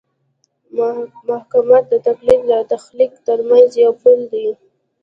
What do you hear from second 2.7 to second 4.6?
تخلیق ترمنځ یو پل دی